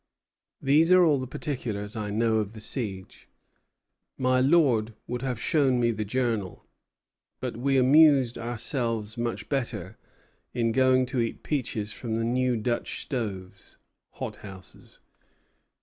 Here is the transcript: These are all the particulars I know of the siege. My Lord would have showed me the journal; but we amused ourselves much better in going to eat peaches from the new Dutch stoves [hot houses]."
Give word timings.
These 0.59 0.91
are 0.91 1.03
all 1.03 1.19
the 1.19 1.27
particulars 1.27 1.95
I 1.95 2.09
know 2.09 2.37
of 2.37 2.53
the 2.53 2.59
siege. 2.59 3.29
My 4.17 4.39
Lord 4.41 4.95
would 5.05 5.21
have 5.21 5.39
showed 5.39 5.73
me 5.73 5.91
the 5.91 6.03
journal; 6.03 6.65
but 7.39 7.55
we 7.55 7.77
amused 7.77 8.35
ourselves 8.35 9.15
much 9.15 9.47
better 9.47 9.99
in 10.55 10.71
going 10.71 11.05
to 11.05 11.19
eat 11.19 11.43
peaches 11.43 11.91
from 11.91 12.15
the 12.15 12.23
new 12.25 12.57
Dutch 12.57 12.99
stoves 13.03 13.77
[hot 14.13 14.37
houses]." 14.37 15.01